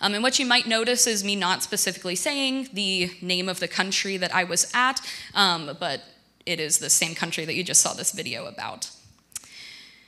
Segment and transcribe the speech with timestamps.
[0.00, 3.68] Um, and what you might notice is me not specifically saying the name of the
[3.68, 5.00] country that I was at,
[5.34, 6.02] um, but
[6.46, 8.90] it is the same country that you just saw this video about.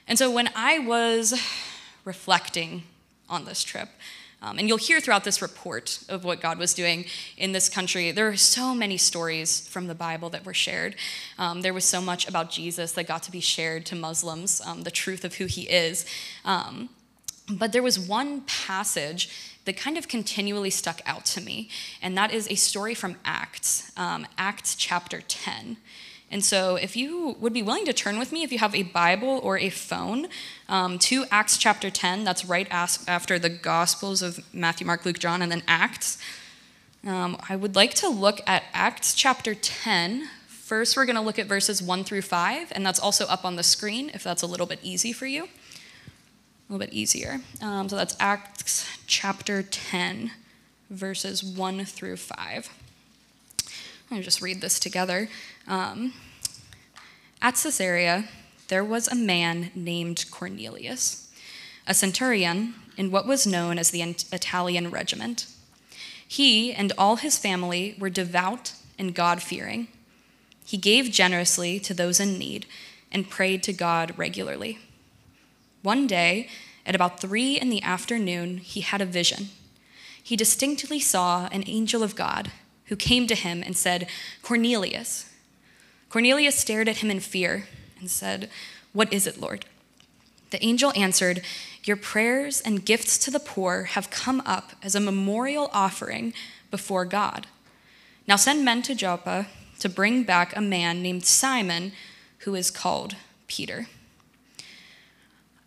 [0.09, 1.35] And so when I was
[2.05, 2.83] reflecting
[3.29, 3.89] on this trip,
[4.43, 7.05] um, and you'll hear throughout this report of what God was doing
[7.37, 8.11] in this country.
[8.11, 10.97] There are so many stories from the Bible that were shared.
[11.39, 14.83] Um, there was so much about Jesus that got to be shared to Muslims, um,
[14.83, 16.05] the truth of who he is.
[16.45, 16.89] Um,
[17.49, 19.29] but there was one passage
[19.65, 21.69] that kind of continually stuck out to me,
[22.01, 25.77] and that is a story from Acts, um, Acts chapter 10.
[26.31, 28.85] And so, if you would be willing to turn with me, if you have a
[28.85, 30.29] Bible or a phone,
[30.67, 35.43] um, to Acts chapter 10, that's right after the Gospels of Matthew, Mark, Luke, John,
[35.43, 36.17] and then Acts.
[37.07, 40.27] Um, I would like to look at Acts chapter 10.
[40.47, 43.57] First, we're going to look at verses 1 through 5, and that's also up on
[43.57, 45.49] the screen if that's a little bit easy for you.
[46.73, 47.43] A little bit easier.
[47.61, 50.31] Um, so that's Acts chapter 10,
[50.89, 52.71] verses 1 through 5.
[54.11, 55.29] Let me just read this together.
[55.69, 56.15] Um,
[57.43, 58.25] at Caesarea,
[58.69, 61.31] there was a man named Cornelius,
[61.87, 65.49] a centurion in what was known as the Italian regiment.
[66.27, 69.89] He and all his family were devout and God fearing.
[70.65, 72.65] He gave generously to those in need
[73.13, 74.79] and prayed to God regularly.
[75.83, 76.49] One day,
[76.87, 79.49] at about three in the afternoon, he had a vision.
[80.23, 82.53] He distinctly saw an angel of God
[82.87, 84.09] who came to him and said,
[84.43, 85.29] Cornelius.
[86.09, 87.67] Cornelius stared at him in fear
[87.99, 88.49] and said,
[88.93, 89.65] What is it, Lord?
[90.51, 91.43] The angel answered,
[91.85, 96.35] Your prayers and gifts to the poor have come up as a memorial offering
[96.71, 97.47] before God.
[98.29, 99.47] Now send men to Joppa
[99.81, 101.93] to bring back a man named Simon
[102.39, 103.17] who is called
[103.49, 103.87] Peter.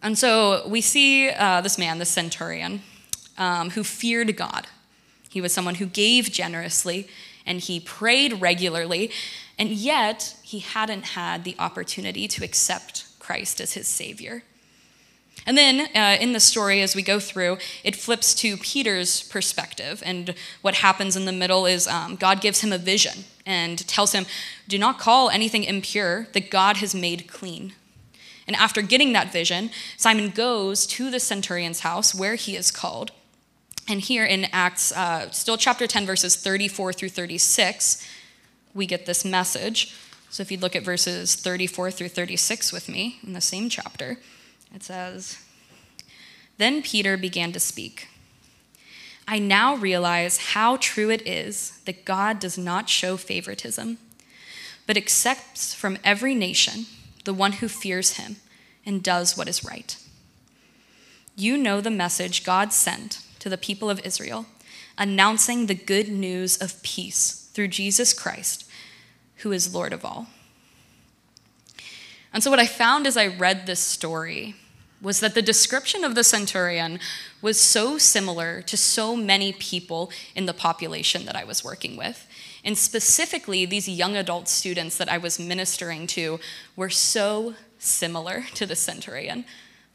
[0.06, 2.84] And so we see uh, this man, the centurion,
[3.40, 4.68] um, who feared God.
[5.32, 7.08] He was someone who gave generously
[7.44, 9.10] and he prayed regularly,
[9.58, 14.44] and yet he hadn't had the opportunity to accept Christ as his Savior.
[15.48, 20.04] And then uh, in the story, as we go through, it flips to Peter's perspective.
[20.06, 24.12] And what happens in the middle is um, God gives him a vision and tells
[24.12, 24.28] him,
[24.68, 27.74] Do not call anything impure that God has made clean.
[28.48, 33.12] And after getting that vision, Simon goes to the centurion's house where he is called.
[33.88, 38.08] And here in Acts, uh, still chapter 10, verses 34 through 36,
[38.74, 39.96] we get this message.
[40.30, 44.18] So if you'd look at verses 34 through 36 with me in the same chapter,
[44.74, 45.40] it says,
[46.58, 48.10] Then Peter began to speak.
[49.28, 53.98] I now realize how true it is that God does not show favoritism,
[54.86, 56.86] but accepts from every nation
[57.26, 58.38] the one who fears him
[58.86, 59.98] and does what is right.
[61.36, 64.46] You know the message God sent to the people of Israel,
[64.98, 68.70] announcing the good news of peace through Jesus Christ,
[69.38, 70.28] who is Lord of all.
[72.34, 74.56] And so, what I found as I read this story
[75.02, 77.00] was that the description of the centurion
[77.42, 82.28] was so similar to so many people in the population that I was working with.
[82.66, 86.40] And specifically, these young adult students that I was ministering to
[86.76, 89.46] were so similar to the centurion.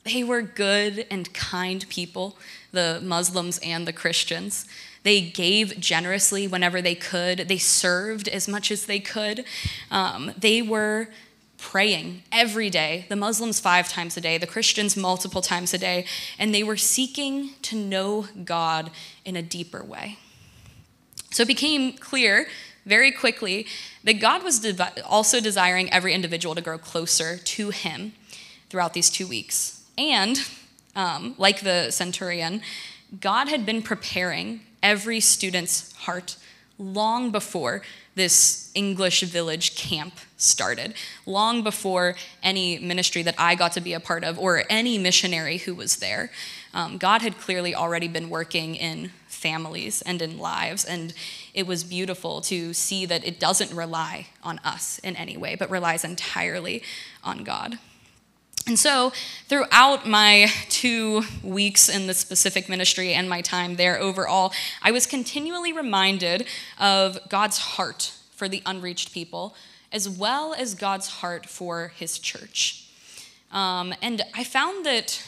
[0.05, 2.39] They were good and kind people,
[2.73, 4.67] the Muslims and the Christians.
[5.03, 9.45] They gave generously whenever they could, they served as much as they could.
[9.91, 11.09] Um, they were
[11.59, 16.07] praying every day, the Muslims five times a day, the Christians multiple times a day,
[16.39, 18.91] and they were seeking to know God
[19.25, 20.19] in a deeper way.
[21.31, 22.47] So it became clear
[22.87, 23.67] very quickly
[24.05, 24.65] that God was
[25.05, 28.13] also desiring every individual to grow closer to Him
[28.69, 29.83] throughout these two weeks.
[29.99, 30.41] And,
[30.97, 32.63] um, like the centurion,
[33.21, 36.37] God had been preparing every student's heart
[36.79, 37.83] long before
[38.15, 40.95] this English village camp started,
[41.27, 45.59] long before any ministry that I got to be a part of or any missionary
[45.59, 46.31] who was there.
[46.73, 51.15] Um, God had clearly already been working in families and in lives, and
[51.55, 55.71] it was beautiful to see that it doesn't rely on us in any way, but
[55.71, 56.83] relies entirely
[57.25, 57.79] on God.
[58.67, 59.13] And so,
[59.49, 64.53] throughout my two weeks in the specific ministry and my time there overall,
[64.83, 66.47] I was continually reminded
[66.79, 69.57] of God's heart for the unreached people,
[69.91, 72.87] as well as God's heart for his church.
[73.51, 75.21] Um, and I found that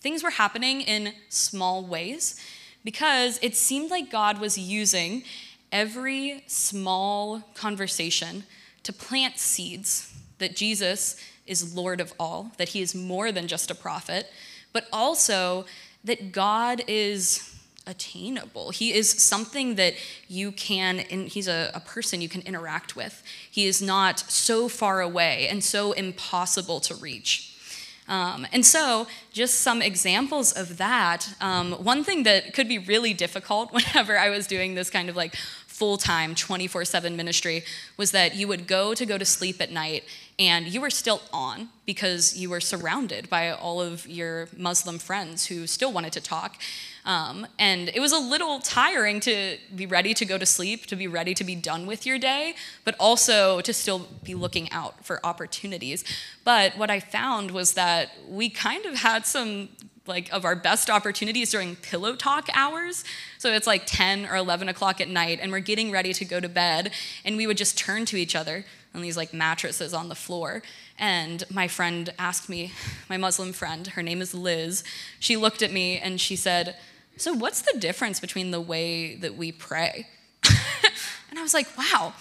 [0.00, 2.40] things were happening in small ways
[2.84, 5.22] because it seemed like God was using
[5.72, 8.44] every small conversation
[8.82, 11.16] to plant seeds that Jesus
[11.46, 14.30] is Lord of all, that he is more than just a prophet,
[14.72, 15.66] but also
[16.04, 17.54] that God is
[17.86, 18.70] attainable.
[18.70, 19.94] He is something that
[20.28, 23.22] you can, and he's a, a, person you can interact with.
[23.50, 27.49] He is not so far away and so impossible to reach.
[28.10, 31.32] Um, and so, just some examples of that.
[31.40, 35.16] Um, one thing that could be really difficult whenever I was doing this kind of
[35.16, 37.62] like full time 24 7 ministry
[37.96, 40.04] was that you would go to go to sleep at night
[40.38, 45.46] and you were still on because you were surrounded by all of your Muslim friends
[45.46, 46.56] who still wanted to talk.
[47.04, 50.96] Um, and it was a little tiring to be ready to go to sleep, to
[50.96, 52.54] be ready to be done with your day,
[52.84, 56.04] but also to still be looking out for opportunities.
[56.44, 59.70] But what I found was that we kind of had some
[60.06, 63.04] like of our best opportunities during pillow talk hours.
[63.38, 66.40] So it's like 10 or 11 o'clock at night, and we're getting ready to go
[66.40, 66.92] to bed,
[67.24, 68.64] and we would just turn to each other
[68.94, 70.62] on these like mattresses on the floor.
[71.00, 72.72] And my friend asked me,
[73.08, 74.84] my Muslim friend, her name is Liz,
[75.18, 76.76] she looked at me and she said,
[77.16, 80.06] So what's the difference between the way that we pray?
[81.30, 82.12] and I was like, Wow.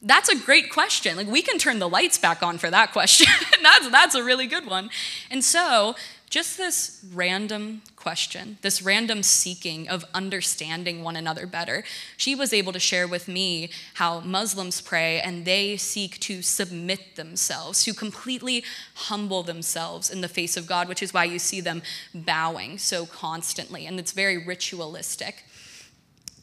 [0.00, 1.16] That's a great question.
[1.16, 3.26] Like we can turn the lights back on for that question.
[3.62, 4.90] that's that's a really good one.
[5.28, 5.96] And so
[6.30, 11.84] just this random question, this random seeking of understanding one another better.
[12.16, 17.16] She was able to share with me how Muslims pray and they seek to submit
[17.16, 18.64] themselves, to completely
[18.94, 21.82] humble themselves in the face of God, which is why you see them
[22.14, 23.84] bowing so constantly.
[23.84, 25.44] And it's very ritualistic.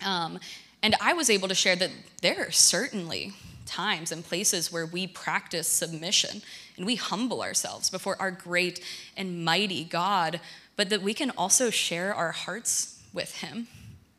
[0.06, 0.39] Um,
[0.83, 1.89] and I was able to share that
[2.21, 3.33] there are certainly
[3.65, 6.44] times and places where we practice submission
[6.77, 8.83] and we humble ourselves before our great
[9.17, 10.39] and mighty God,
[10.75, 13.68] but that we can also share our hearts with Him.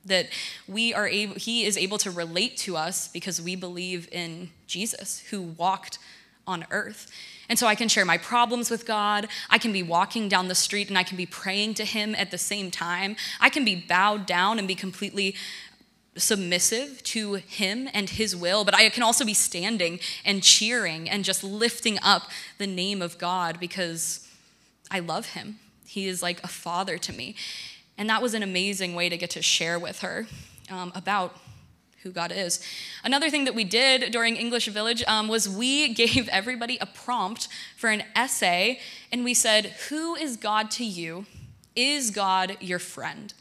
[0.05, 0.29] That
[0.69, 5.21] we are able, He is able to relate to us because we believe in Jesus
[5.31, 5.99] who walked
[6.47, 7.11] on earth.
[7.49, 9.29] And so I can share my problems with God.
[9.51, 12.31] I can be walking down the street and I can be praying to Him at
[12.31, 13.17] the same time.
[13.41, 15.35] I can be bowed down and be completely
[16.17, 21.25] submissive to him and his will, but I can also be standing and cheering and
[21.25, 22.23] just lifting up
[22.59, 24.27] the name of God because
[24.91, 25.59] I love him.
[25.87, 27.37] He is like a father to me.
[27.99, 30.27] And that was an amazing way to get to share with her
[30.71, 31.37] um, about
[32.03, 32.63] who God is.
[33.03, 37.49] Another thing that we did during English Village um, was we gave everybody a prompt
[37.77, 38.81] for an essay,
[39.11, 41.27] and we said, Who is God to you?
[41.75, 43.35] Is God your friend?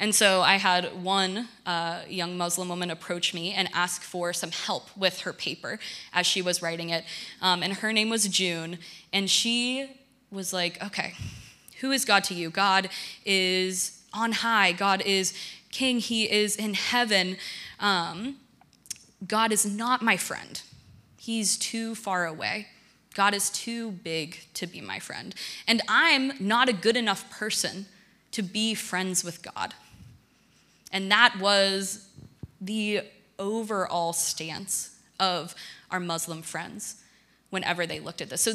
[0.00, 4.52] And so I had one uh, young Muslim woman approach me and ask for some
[4.52, 5.80] help with her paper
[6.12, 7.04] as she was writing it.
[7.42, 8.78] Um, and her name was June.
[9.12, 9.90] And she
[10.30, 11.14] was like, okay,
[11.80, 12.50] who is God to you?
[12.50, 12.88] God
[13.24, 15.34] is on high, God is
[15.70, 17.36] king, He is in heaven.
[17.80, 18.36] Um,
[19.26, 20.60] God is not my friend,
[21.18, 22.68] He's too far away.
[23.14, 25.34] God is too big to be my friend.
[25.66, 27.86] And I'm not a good enough person
[28.30, 29.74] to be friends with God.
[30.92, 32.06] And that was
[32.60, 33.00] the
[33.36, 35.56] overall stance of
[35.90, 37.02] our Muslim friends
[37.50, 38.42] whenever they looked at this.
[38.42, 38.52] So,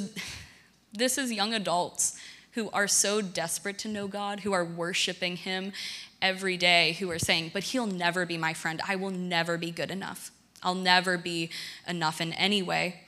[0.94, 2.18] this is young adults
[2.54, 5.74] who are so desperate to know God, who are worshiping Him
[6.22, 8.82] every day, who are saying, But He'll never be my friend.
[8.88, 10.32] I will never be good enough.
[10.62, 11.50] I'll never be
[11.88, 13.02] enough in any way.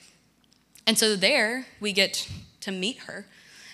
[0.86, 2.28] And so, there we get
[2.60, 3.26] to meet her.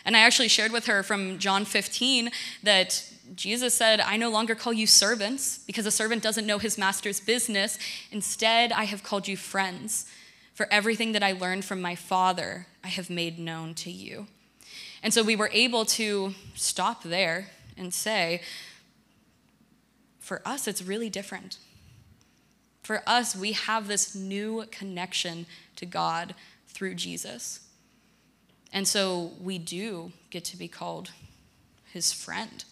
[0.04, 2.30] And I actually shared with her from John 15
[2.62, 6.76] that Jesus said, I no longer call you servants because a servant doesn't know his
[6.76, 7.78] master's business.
[8.10, 10.06] Instead, I have called you friends.
[10.54, 14.26] For everything that I learned from my Father, I have made known to you.
[15.02, 18.42] And so we were able to stop there and say,
[20.20, 21.58] for us, it's really different.
[22.82, 26.34] For us, we have this new connection to God
[26.68, 27.60] through Jesus.
[28.72, 31.10] And so we do get to be called
[31.92, 32.64] his friend.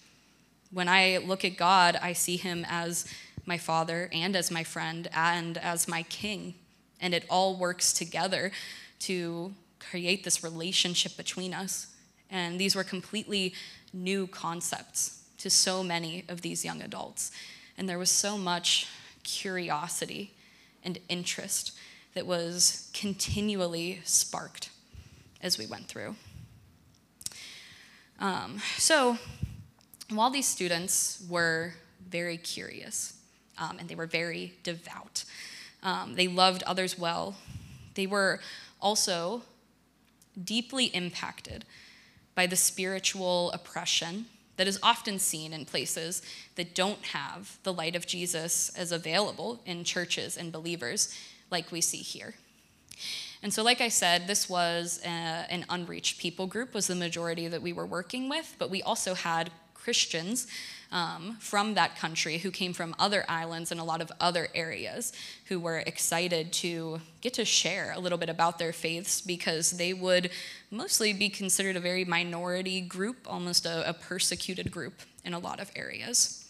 [0.70, 3.06] When I look at God, I see him as
[3.44, 6.54] my father and as my friend and as my king.
[7.00, 8.52] And it all works together
[9.00, 11.88] to create this relationship between us.
[12.30, 13.54] And these were completely
[13.92, 17.32] new concepts to so many of these young adults.
[17.76, 18.86] And there was so much
[19.22, 20.34] curiosity
[20.84, 21.72] and interest
[22.14, 24.70] that was continually sparked
[25.42, 26.16] as we went through.
[28.18, 29.16] Um, so,
[30.10, 31.74] while these students were
[32.06, 33.14] very curious
[33.56, 35.24] um, and they were very devout,
[35.82, 37.36] um, they loved others well,
[37.94, 38.40] they were
[38.80, 39.42] also
[40.42, 41.64] deeply impacted
[42.34, 46.22] by the spiritual oppression that is often seen in places
[46.56, 51.14] that don't have the light of Jesus as available in churches and believers,
[51.50, 52.34] like we see here.
[53.42, 57.48] And so, like I said, this was a, an unreached people group was the majority
[57.48, 60.46] that we were working with, but we also had Christians
[60.92, 65.12] um, from that country who came from other islands and a lot of other areas
[65.46, 69.92] who were excited to get to share a little bit about their faiths because they
[69.92, 70.30] would
[70.70, 74.94] mostly be considered a very minority group, almost a, a persecuted group
[75.24, 76.44] in a lot of areas.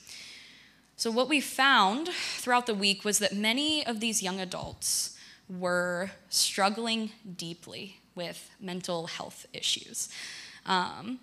[0.97, 5.17] So, what we found throughout the week was that many of these young adults
[5.49, 10.09] were struggling deeply with mental health issues.
[10.67, 11.21] Um,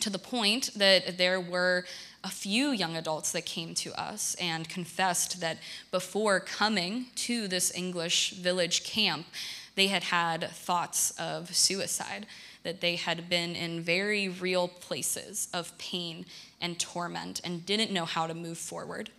[0.00, 1.84] to the point that there were
[2.24, 5.58] a few young adults that came to us and confessed that
[5.90, 9.26] before coming to this English village camp,
[9.74, 12.26] they had had thoughts of suicide,
[12.62, 16.24] that they had been in very real places of pain
[16.60, 19.10] and torment and didn't know how to move forward.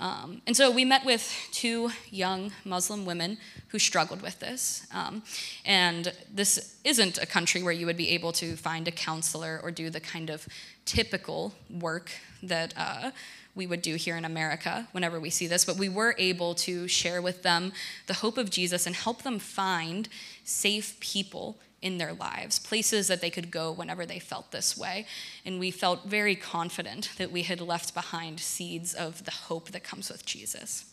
[0.00, 3.36] Um, and so we met with two young Muslim women
[3.68, 4.86] who struggled with this.
[4.92, 5.22] Um,
[5.66, 9.70] and this isn't a country where you would be able to find a counselor or
[9.70, 10.48] do the kind of
[10.86, 12.10] typical work
[12.42, 13.10] that uh,
[13.54, 16.86] we would do here in America whenever we see this, but we were able to
[16.88, 17.72] share with them
[18.06, 20.08] the hope of Jesus and help them find
[20.44, 25.06] safe people in their lives, places that they could go whenever they felt this way.
[25.44, 29.82] And we felt very confident that we had left behind seeds of the hope that
[29.82, 30.84] comes with Jesus.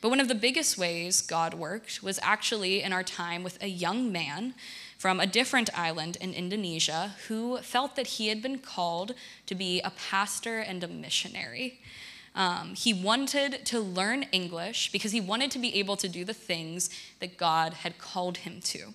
[0.00, 3.68] But one of the biggest ways God worked was actually in our time with a
[3.68, 4.54] young man
[5.00, 9.14] from a different island in Indonesia who felt that he had been called
[9.46, 11.80] to be a pastor and a missionary.
[12.34, 16.34] Um, he wanted to learn English because he wanted to be able to do the
[16.34, 18.92] things that God had called him to.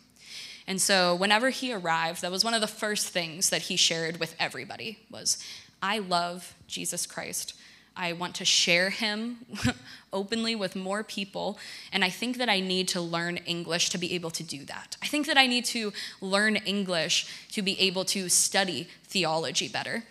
[0.67, 4.19] And so whenever he arrived, that was one of the first things that he shared
[4.19, 5.43] with everybody was,
[5.81, 7.55] I love Jesus Christ.
[7.97, 9.45] I want to share him
[10.13, 11.57] openly with more people.
[11.91, 14.97] And I think that I need to learn English to be able to do that.
[15.01, 20.03] I think that I need to learn English to be able to study theology better.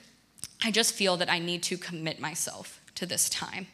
[0.62, 3.66] I just feel that I need to commit myself to this time.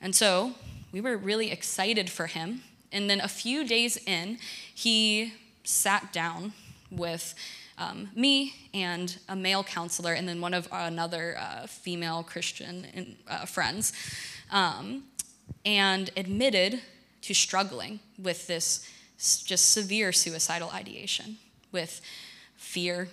[0.00, 0.52] And so
[0.92, 2.62] we were really excited for him.
[2.92, 4.38] And then a few days in,
[4.74, 6.54] he sat down
[6.90, 7.34] with
[7.78, 13.16] um, me and a male counselor, and then one of another uh, female Christian in,
[13.28, 13.92] uh, friends,
[14.50, 15.04] um,
[15.64, 16.80] and admitted
[17.22, 18.88] to struggling with this
[19.44, 21.38] just severe suicidal ideation,
[21.72, 22.00] with
[22.56, 23.08] fear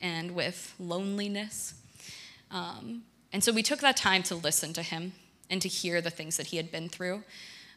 [0.00, 1.74] and with loneliness.
[2.50, 5.12] Um, and so we took that time to listen to him
[5.50, 7.22] and to hear the things that he had been through.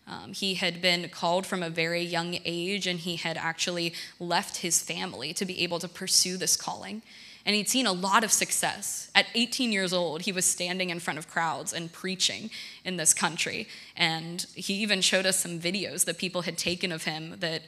[0.10, 4.58] Um, he had been called from a very young age, and he had actually left
[4.58, 7.04] his family to be able to pursue this calling.
[7.46, 9.10] And he'd seen a lot of success.
[9.16, 12.50] At 18 years old, he was standing in front of crowds and preaching
[12.84, 13.68] in this country.
[13.96, 17.62] And he even showed us some videos that people had taken of him that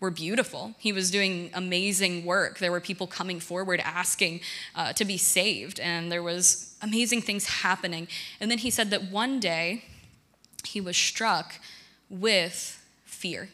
[0.00, 0.74] were beautiful.
[0.78, 2.58] He was doing amazing work.
[2.58, 4.40] There were people coming forward asking
[4.74, 8.08] uh, to be saved, and there was amazing things happening.
[8.40, 9.84] And then he said that one day
[10.64, 11.54] he was struck
[12.20, 13.48] with fear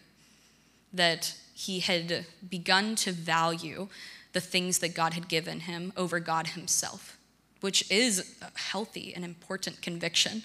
[0.93, 3.89] that he had begun to value
[4.33, 7.17] the things that God had given him over God himself,
[7.61, 10.43] which is a healthy and important conviction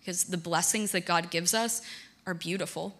[0.00, 1.82] because the blessings that God gives us
[2.26, 2.96] are beautiful,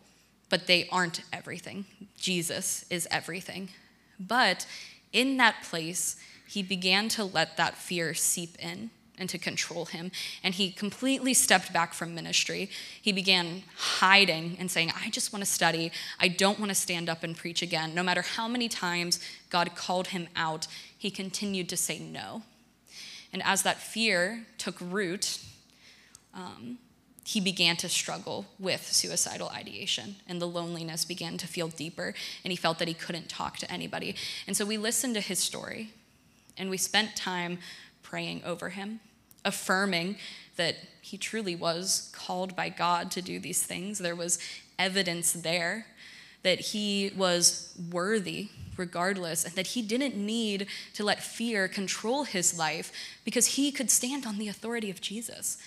[0.49, 1.85] but they aren't everything.
[2.19, 3.71] Jesus is everything.
[4.21, 4.67] But
[5.13, 10.11] in that place, he began to let that fear seep in and to control him.
[10.43, 12.71] And he completely stepped back from ministry.
[13.01, 15.91] He began hiding and saying, I just want to study.
[16.21, 17.95] I don't want to stand up and preach again.
[17.95, 19.21] No matter how many times
[19.51, 22.43] God called him out, he continued to say no.
[23.33, 25.41] And as that fear took root,
[26.35, 26.79] um,
[27.25, 32.51] he began to struggle with suicidal ideation, and the loneliness began to feel deeper, and
[32.51, 34.17] he felt that he couldn't talk to anybody.
[34.47, 35.91] And so we listened to his story,
[36.57, 37.59] and we spent time
[38.03, 39.01] praying over him
[39.45, 40.17] affirming
[40.57, 43.99] that he truly was called by God to do these things.
[43.99, 44.39] There was
[44.79, 45.87] evidence there
[46.43, 52.57] that he was worthy regardless, and that he didn't need to let fear control his
[52.57, 52.93] life
[53.25, 55.59] because he could stand on the authority of Jesus.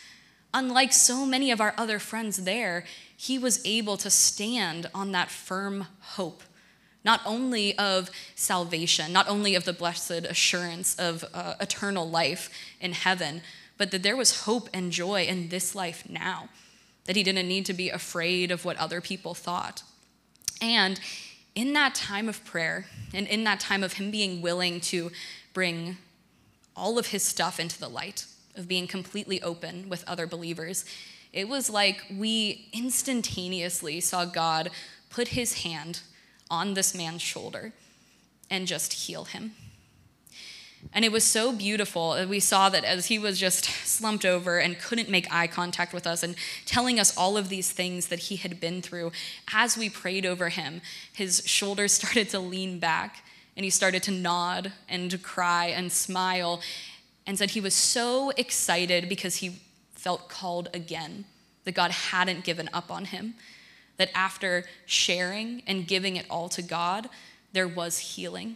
[0.54, 2.86] Unlike so many of our other friends there,
[3.16, 6.42] he was able to stand on that firm hope,
[7.04, 12.50] not only of salvation, not only of the blessed assurance of uh, eternal life
[12.80, 13.42] in heaven,
[13.78, 16.50] but that there was hope and joy in this life now,
[17.06, 19.84] that he didn't need to be afraid of what other people thought.
[20.62, 21.00] And
[21.56, 25.12] in that time of prayer, and in that time of him being willing to
[25.54, 25.98] bring
[26.76, 28.26] all of his stuff into the light,
[28.56, 30.86] of being completely open with other believers,
[31.34, 34.70] it was like we instantaneously saw God
[35.10, 36.02] put his hand
[36.50, 37.74] on this man's shoulder
[38.50, 39.54] and just heal him.
[40.94, 42.26] And it was so beautiful.
[42.28, 46.06] We saw that as he was just slumped over and couldn't make eye contact with
[46.06, 46.36] us and
[46.66, 49.12] telling us all of these things that he had been through,
[49.54, 50.82] as we prayed over him,
[51.14, 53.24] his shoulders started to lean back
[53.56, 56.62] and he started to nod and cry and smile
[57.28, 59.62] and said he was so excited because he
[59.94, 61.26] felt called again,
[61.64, 63.36] that God hadn't given up on him,
[63.98, 67.08] that after sharing and giving it all to God,
[67.54, 68.56] there was healing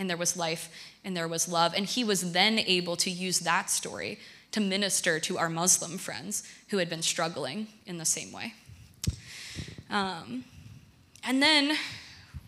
[0.00, 0.70] and there was life
[1.04, 1.74] and there was love.
[1.76, 4.18] And he was then able to use that story
[4.50, 8.54] to minister to our Muslim friends who had been struggling in the same way.
[9.90, 10.44] Um,
[11.22, 11.76] and then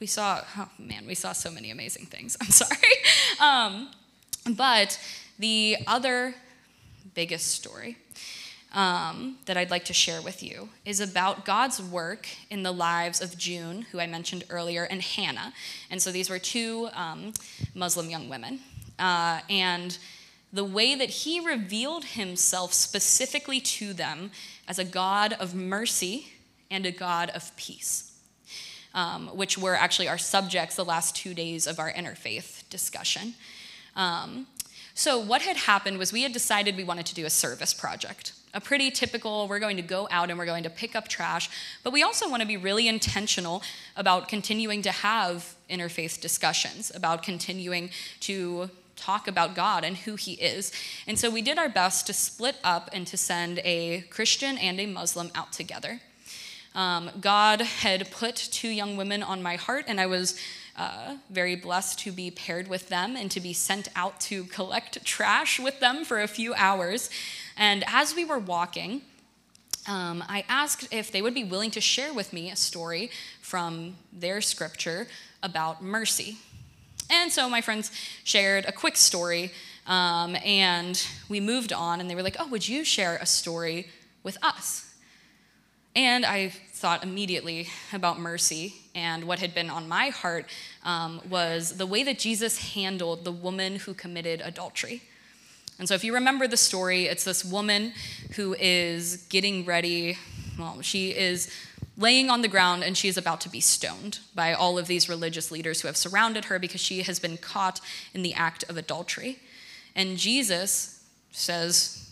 [0.00, 2.38] we saw, oh man, we saw so many amazing things.
[2.40, 2.78] I'm sorry.
[3.38, 3.90] Um,
[4.56, 4.98] but
[5.38, 6.34] the other
[7.14, 7.98] biggest story
[8.72, 13.20] um, that I'd like to share with you is about God's work in the lives
[13.20, 15.52] of June, who I mentioned earlier, and Hannah.
[15.90, 17.34] And so these were two um,
[17.74, 18.60] Muslim young women.
[18.98, 19.98] Uh, and
[20.52, 24.30] the way that he revealed himself specifically to them
[24.68, 26.32] as a God of mercy
[26.70, 28.08] and a God of peace.
[28.94, 33.32] Um, which were actually our subjects the last two days of our interfaith discussion.
[33.96, 34.46] Um,
[34.94, 38.32] so, what had happened was we had decided we wanted to do a service project.
[38.54, 41.48] A pretty typical, we're going to go out and we're going to pick up trash,
[41.82, 43.62] but we also want to be really intentional
[43.96, 47.88] about continuing to have interfaith discussions, about continuing
[48.20, 50.70] to talk about God and who He is.
[51.06, 54.78] And so we did our best to split up and to send a Christian and
[54.78, 56.00] a Muslim out together.
[56.74, 60.38] Um, God had put two young women on my heart, and I was
[60.76, 65.04] uh, very blessed to be paired with them and to be sent out to collect
[65.04, 67.10] trash with them for a few hours.
[67.56, 69.02] And as we were walking,
[69.88, 73.10] um, I asked if they would be willing to share with me a story
[73.40, 75.08] from their scripture
[75.42, 76.38] about mercy.
[77.10, 77.90] And so my friends
[78.24, 79.52] shared a quick story,
[79.86, 83.88] um, and we moved on, and they were like, Oh, would you share a story
[84.22, 84.94] with us?
[85.94, 90.46] And I thought immediately about mercy, and what had been on my heart
[90.84, 95.02] um, was the way that Jesus handled the woman who committed adultery.
[95.78, 97.92] And so, if you remember the story, it's this woman
[98.36, 100.18] who is getting ready,
[100.58, 101.50] well, she is
[101.96, 105.08] laying on the ground and she is about to be stoned by all of these
[105.08, 107.80] religious leaders who have surrounded her because she has been caught
[108.14, 109.38] in the act of adultery.
[109.94, 112.10] And Jesus says,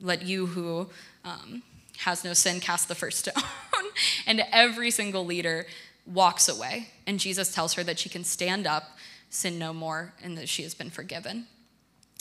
[0.00, 0.88] Let you who
[1.24, 1.62] um,
[1.98, 3.42] has no sin, cast the first stone.
[4.26, 5.66] and every single leader
[6.06, 6.88] walks away.
[7.06, 10.62] And Jesus tells her that she can stand up, sin no more, and that she
[10.62, 11.46] has been forgiven.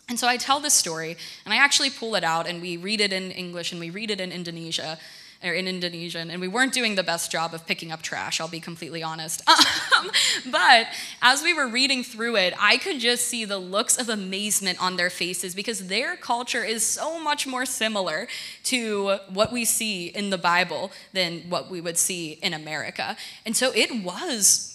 [0.07, 2.99] And so I tell this story, and I actually pull it out, and we read
[2.99, 4.97] it in English and we read it in Indonesia
[5.43, 8.49] or in Indonesian, and we weren't doing the best job of picking up trash, I'll
[8.49, 9.41] be completely honest.
[9.99, 10.11] Um,
[10.49, 10.87] but
[11.21, 14.95] as we were reading through it, I could just see the looks of amazement on
[14.95, 18.29] their faces because their culture is so much more similar
[18.65, 23.17] to what we see in the Bible than what we would see in America.
[23.45, 24.69] And so it was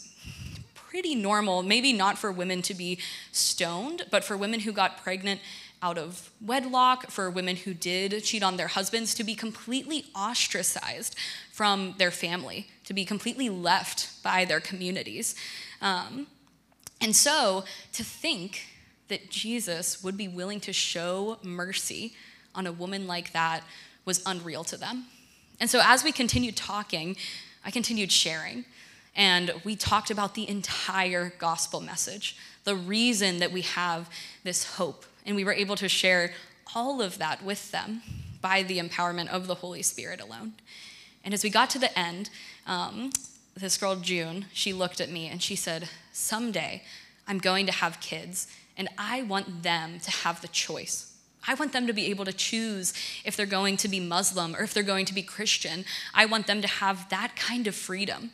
[0.95, 2.99] pretty normal, maybe not for women to be
[3.33, 5.41] stoned, but for women who got pregnant
[5.85, 11.15] out of wedlock, for women who did cheat on their husbands to be completely ostracized
[11.53, 15.35] from their family, to be completely left by their communities.
[15.83, 16.27] Um,
[17.03, 18.63] and so to think
[19.09, 22.15] that Jesus would be willing to show mercy
[22.55, 23.61] on a woman like that
[24.07, 25.05] was unreal to them.
[25.61, 27.15] And so as we continued talking,
[27.63, 28.65] I continued sharing.
[29.15, 34.09] And we talked about the entire gospel message, the reason that we have
[34.45, 36.33] this hope and we were able to share
[36.75, 38.03] all of that with them
[38.41, 40.53] by the empowerment of the Holy Spirit alone.
[41.25, 42.31] And as we got to the end,
[42.67, 43.11] um,
[43.57, 46.83] this girl, June, she looked at me and she said, Someday
[47.27, 51.13] I'm going to have kids, and I want them to have the choice.
[51.47, 54.63] I want them to be able to choose if they're going to be Muslim or
[54.63, 55.85] if they're going to be Christian.
[56.15, 58.31] I want them to have that kind of freedom.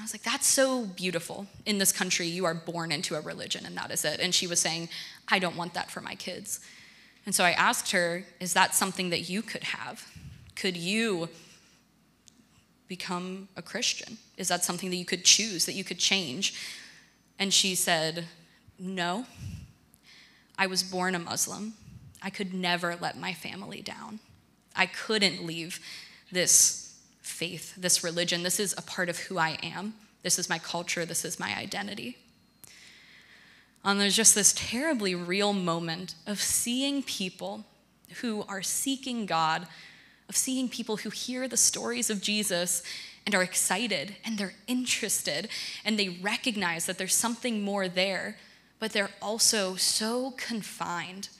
[0.00, 1.46] I was like, that's so beautiful.
[1.66, 4.18] In this country, you are born into a religion, and that is it.
[4.18, 4.88] And she was saying,
[5.28, 6.60] I don't want that for my kids.
[7.26, 10.10] And so I asked her, Is that something that you could have?
[10.56, 11.28] Could you
[12.88, 14.16] become a Christian?
[14.38, 16.58] Is that something that you could choose, that you could change?
[17.38, 18.24] And she said,
[18.78, 19.26] No.
[20.56, 21.74] I was born a Muslim.
[22.22, 24.20] I could never let my family down.
[24.74, 25.78] I couldn't leave
[26.32, 26.79] this
[27.40, 28.42] faith, this religion.
[28.42, 29.94] This is a part of who I am.
[30.22, 31.06] This is my culture.
[31.06, 32.18] This is my identity.
[33.82, 37.64] And there's just this terribly real moment of seeing people
[38.20, 39.66] who are seeking God,
[40.28, 42.82] of seeing people who hear the stories of Jesus
[43.24, 45.48] and are excited and they're interested
[45.82, 48.36] and they recognize that there's something more there,
[48.78, 51.30] but they're also so confined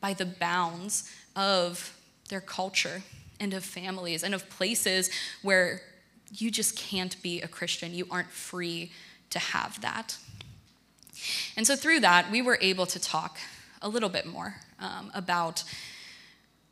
[0.00, 3.02] by the bounds of their culture
[3.42, 5.10] and of families and of places
[5.42, 5.82] where
[6.30, 7.92] you just can't be a Christian.
[7.92, 8.92] You aren't free
[9.30, 10.16] to have that.
[11.56, 13.38] And so, through that, we were able to talk
[13.82, 15.64] a little bit more um, about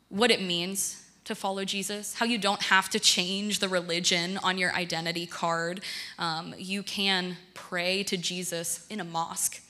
[0.09, 4.57] what it means to follow Jesus, how you don't have to change the religion on
[4.57, 5.81] your identity card.
[6.17, 9.61] Um, you can pray to Jesus in a mosque,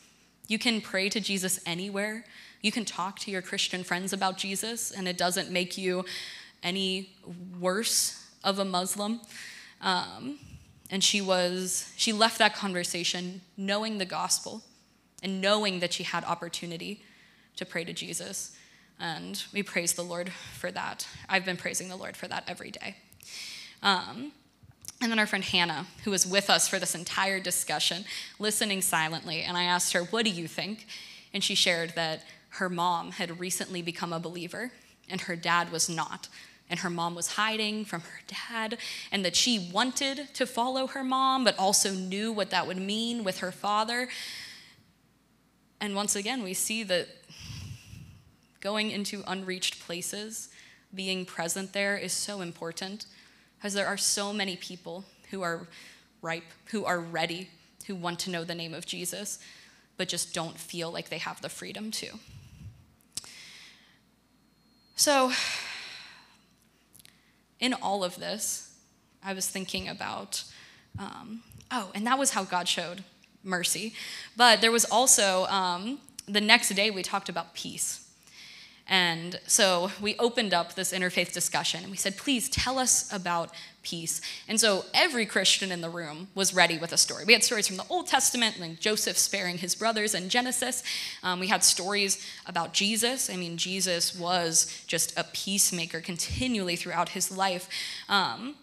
[0.47, 2.25] you can pray to Jesus anywhere.
[2.61, 6.05] You can talk to your Christian friends about Jesus, and it doesn't make you
[6.63, 7.15] any
[7.59, 9.21] worse of a Muslim.
[9.81, 10.39] Um,
[10.89, 14.61] and she was, she left that conversation knowing the gospel
[15.23, 17.03] and knowing that she had opportunity
[17.55, 18.55] to pray to Jesus.
[18.99, 21.07] And we praise the Lord for that.
[21.29, 22.97] I've been praising the Lord for that every day.
[23.81, 24.31] Um,
[25.01, 28.05] and then our friend Hannah, who was with us for this entire discussion,
[28.37, 29.41] listening silently.
[29.41, 30.85] And I asked her, What do you think?
[31.33, 34.71] And she shared that her mom had recently become a believer
[35.09, 36.27] and her dad was not
[36.71, 38.77] and her mom was hiding from her dad,
[39.11, 43.23] and that she wanted to follow her mom, but also knew what that would mean
[43.23, 44.07] with her father.
[45.81, 47.09] And once again, we see that
[48.61, 50.47] going into unreached places,
[50.95, 53.05] being present there is so important,
[53.57, 55.67] because there are so many people who are
[56.21, 57.49] ripe, who are ready,
[57.87, 59.39] who want to know the name of Jesus,
[59.97, 62.07] but just don't feel like they have the freedom to.
[64.95, 65.31] So,
[67.61, 68.75] in all of this,
[69.23, 70.43] I was thinking about,
[70.99, 73.03] um, oh, and that was how God showed
[73.43, 73.93] mercy.
[74.35, 78.00] But there was also, um, the next day, we talked about peace.
[78.87, 83.51] And so we opened up this interfaith discussion and we said, please tell us about
[83.83, 84.21] peace.
[84.47, 87.25] And so every Christian in the room was ready with a story.
[87.25, 90.83] We had stories from the Old Testament, like Joseph sparing his brothers in Genesis.
[91.23, 93.29] Um, we had stories about Jesus.
[93.29, 97.69] I mean, Jesus was just a peacemaker continually throughout his life.
[98.07, 98.55] Um,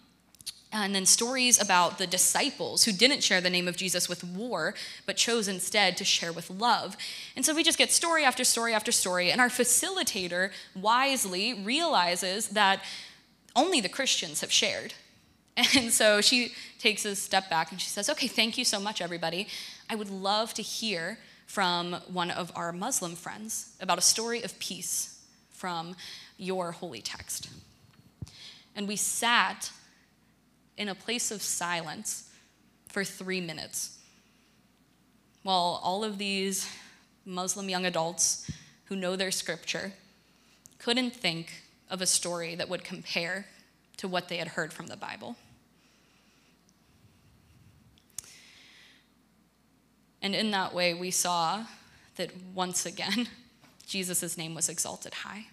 [0.71, 4.75] and then stories about the disciples who didn't share the name of Jesus with war,
[5.05, 6.95] but chose instead to share with love.
[7.35, 9.31] And so we just get story after story after story.
[9.31, 12.83] And our facilitator wisely realizes that
[13.55, 14.93] only the Christians have shared.
[15.75, 19.01] And so she takes a step back and she says, Okay, thank you so much,
[19.01, 19.45] everybody.
[19.89, 24.57] I would love to hear from one of our Muslim friends about a story of
[24.59, 25.19] peace
[25.51, 25.97] from
[26.37, 27.49] your holy text.
[28.73, 29.71] And we sat
[30.79, 32.29] in a place of silence
[32.87, 33.99] for three minutes.
[35.43, 36.67] While all of these
[37.25, 38.49] Muslim young adults
[38.85, 39.91] who know their scripture
[40.79, 43.45] couldn't think of a story that would compare
[43.97, 45.35] to what they had heard from the Bible.
[50.21, 51.65] And in that way, we saw
[52.15, 53.27] that once again,
[53.85, 55.47] Jesus' name was exalted high,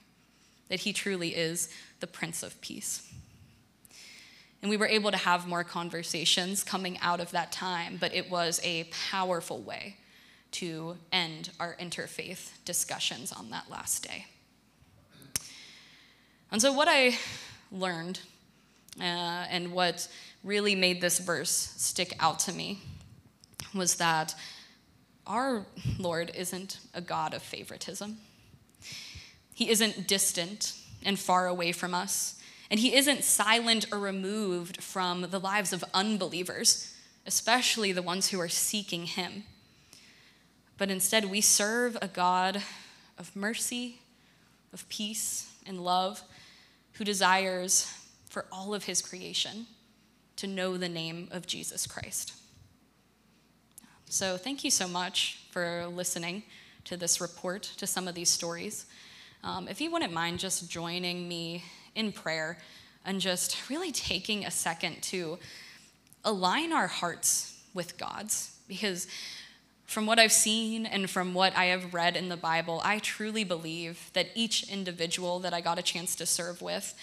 [0.69, 3.12] that he truly is the Prince of Peace.
[4.62, 8.31] And we were able to have more conversations coming out of that time, but it
[8.31, 9.97] was a powerful way
[10.53, 14.27] to end our interfaith discussions on that last day.
[16.51, 17.19] And so, what I
[17.71, 18.21] learned
[18.99, 20.09] uh, and what
[20.42, 22.79] really made this verse stick out to me
[23.75, 24.35] was that
[25.27, 25.66] our
[25.99, 28.16] Lord isn't a God of favoritism.
[29.55, 32.40] He isn't distant and far away from us.
[32.71, 38.41] And he isn't silent or removed from the lives of unbelievers, especially the ones who
[38.41, 39.45] are seeking him.
[40.79, 42.63] But instead, we serve a God
[43.19, 44.01] of mercy,
[44.73, 46.23] of peace, and love,
[46.93, 47.93] who desires
[48.29, 49.67] for all of his creation
[50.37, 52.35] to know the name of Jesus Christ.
[54.09, 56.43] So, thank you so much for listening
[56.85, 58.87] to this report, to some of these stories.
[59.43, 61.65] Um, if you wouldn't mind just joining me
[61.97, 62.59] in prayer
[63.05, 65.39] and just really taking a second to
[66.25, 68.57] align our hearts with God's.
[68.69, 69.07] Because
[69.87, 73.45] from what I've seen and from what I have read in the Bible, I truly
[73.45, 76.95] believe that each individual that I got a chance to serve with,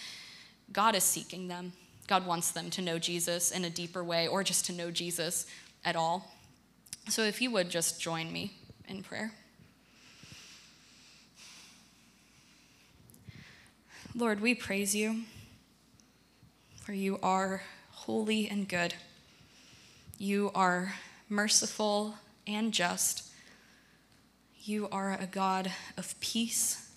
[0.72, 1.74] God is seeking them.
[2.08, 5.46] God wants them to know Jesus in a deeper way or just to know Jesus
[5.86, 6.34] at all.
[7.08, 9.32] So if you would just join me in prayer.
[14.16, 15.24] Lord, we praise you,
[16.84, 18.94] for you are holy and good.
[20.20, 20.94] You are
[21.30, 22.14] merciful
[22.46, 23.32] and just.
[24.62, 26.92] You are a God of peace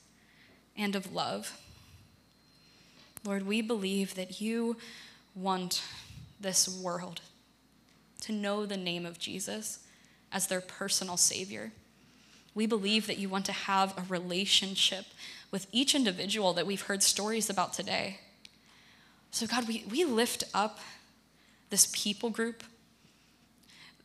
[0.77, 1.59] and of love.
[3.25, 4.77] Lord, we believe that you
[5.35, 5.83] want
[6.39, 7.23] this world
[8.21, 9.79] to know the name of Jesus
[10.31, 11.73] as their personal Savior.
[12.57, 15.05] We believe that you want to have a relationship
[15.51, 18.21] with each individual that we've heard stories about today.
[19.31, 20.81] So, God, we, we lift up
[21.69, 22.65] this people group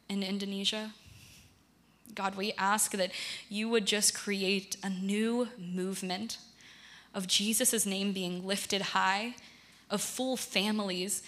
[0.09, 0.91] in Indonesia.
[2.13, 3.11] God, we ask that
[3.47, 6.37] you would just create a new movement
[7.15, 9.35] of Jesus' name being lifted high,
[9.89, 11.23] of full families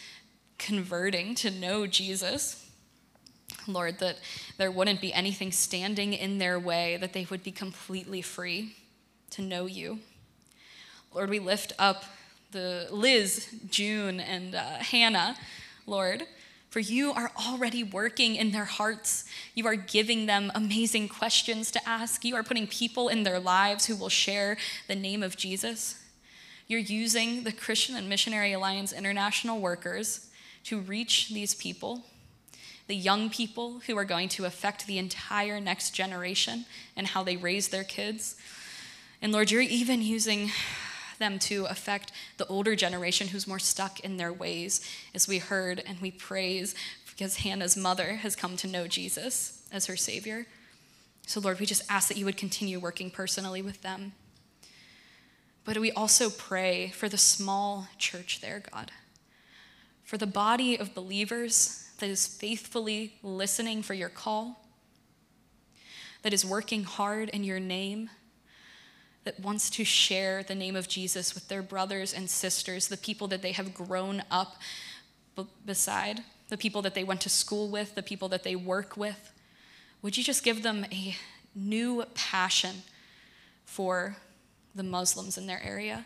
[0.57, 2.69] converting to know Jesus.
[3.67, 4.17] Lord, that
[4.57, 8.75] there wouldn't be anything standing in their way, that they would be completely free
[9.31, 9.99] to know you.
[11.13, 12.05] Lord, we lift up
[12.51, 15.35] the Liz, June, and uh, Hannah,
[15.85, 16.23] Lord,
[16.69, 19.25] for you are already working in their hearts.
[19.53, 22.25] You are giving them amazing questions to ask.
[22.25, 25.99] You are putting people in their lives who will share the name of Jesus.
[26.67, 30.29] You're using the Christian and Missionary Alliance International workers
[30.63, 32.05] to reach these people,
[32.87, 36.65] the young people who are going to affect the entire next generation
[36.95, 38.35] and how they raise their kids.
[39.21, 40.51] And Lord, you're even using
[41.19, 45.81] them to affect the older generation who's more stuck in their ways, as we heard
[45.85, 50.45] and we praise because Hannah's mother has come to know Jesus as her Savior.
[51.25, 54.13] So, Lord, we just ask that you would continue working personally with them.
[55.63, 58.91] But we also pray for the small church there, God,
[60.03, 64.65] for the body of believers that is faithfully listening for your call,
[66.21, 68.09] that is working hard in your name
[69.23, 73.27] that wants to share the name of Jesus with their brothers and sisters, the people
[73.29, 74.57] that they have grown up
[75.65, 79.31] beside, the people that they went to school with, the people that they work with.
[80.01, 81.15] Would you just give them a
[81.55, 82.83] new passion
[83.65, 84.17] for
[84.75, 86.05] the Muslims in their area?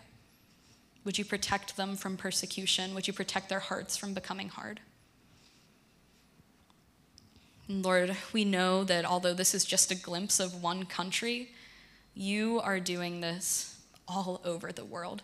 [1.03, 2.93] Would you protect them from persecution?
[2.93, 4.79] Would you protect their hearts from becoming hard?
[7.69, 11.49] Lord, we know that although this is just a glimpse of one country,
[12.13, 13.77] you are doing this
[14.07, 15.21] all over the world.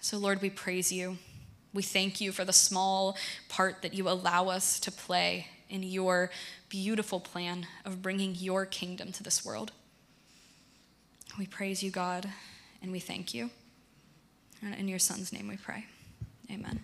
[0.00, 1.18] So, Lord, we praise you.
[1.72, 3.16] We thank you for the small
[3.48, 6.30] part that you allow us to play in your
[6.68, 9.72] beautiful plan of bringing your kingdom to this world.
[11.38, 12.28] We praise you, God,
[12.82, 13.50] and we thank you.
[14.62, 15.86] And in your Son's name we pray.
[16.50, 16.80] Amen.